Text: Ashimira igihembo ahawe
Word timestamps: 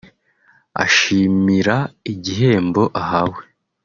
Ashimira 0.83 1.77
igihembo 2.11 2.83
ahawe 3.01 3.41